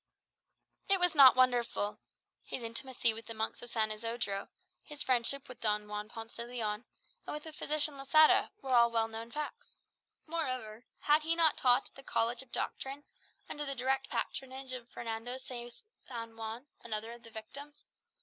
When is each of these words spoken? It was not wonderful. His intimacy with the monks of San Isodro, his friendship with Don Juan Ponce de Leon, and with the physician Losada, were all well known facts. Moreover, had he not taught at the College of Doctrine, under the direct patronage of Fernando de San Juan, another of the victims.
It 0.89 0.99
was 0.99 1.13
not 1.13 1.35
wonderful. 1.35 1.99
His 2.43 2.63
intimacy 2.63 3.13
with 3.13 3.27
the 3.27 3.35
monks 3.35 3.61
of 3.61 3.69
San 3.69 3.91
Isodro, 3.91 4.49
his 4.81 5.03
friendship 5.03 5.47
with 5.47 5.61
Don 5.61 5.87
Juan 5.87 6.09
Ponce 6.09 6.37
de 6.37 6.43
Leon, 6.45 6.85
and 7.27 7.35
with 7.35 7.43
the 7.43 7.53
physician 7.53 7.99
Losada, 7.99 8.49
were 8.63 8.73
all 8.73 8.89
well 8.89 9.07
known 9.07 9.29
facts. 9.29 9.77
Moreover, 10.25 10.85
had 11.01 11.21
he 11.21 11.35
not 11.35 11.55
taught 11.55 11.89
at 11.89 11.93
the 11.93 12.01
College 12.01 12.41
of 12.41 12.51
Doctrine, 12.51 13.03
under 13.47 13.63
the 13.63 13.75
direct 13.75 14.09
patronage 14.09 14.71
of 14.71 14.89
Fernando 14.89 15.37
de 15.37 15.69
San 16.01 16.35
Juan, 16.35 16.65
another 16.83 17.11
of 17.11 17.21
the 17.21 17.29
victims. 17.29 17.91